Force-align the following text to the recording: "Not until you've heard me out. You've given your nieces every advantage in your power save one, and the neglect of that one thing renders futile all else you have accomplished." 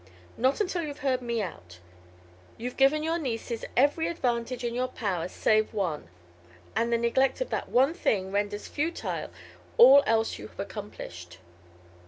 "Not 0.35 0.59
until 0.59 0.81
you've 0.81 1.01
heard 1.05 1.21
me 1.21 1.43
out. 1.43 1.77
You've 2.57 2.75
given 2.75 3.03
your 3.03 3.19
nieces 3.19 3.63
every 3.77 4.07
advantage 4.07 4.63
in 4.63 4.73
your 4.73 4.87
power 4.87 5.27
save 5.27 5.75
one, 5.75 6.07
and 6.75 6.91
the 6.91 6.97
neglect 6.97 7.39
of 7.39 7.51
that 7.51 7.69
one 7.69 7.93
thing 7.93 8.31
renders 8.31 8.67
futile 8.67 9.29
all 9.77 10.01
else 10.07 10.39
you 10.39 10.47
have 10.47 10.59
accomplished." 10.59 11.37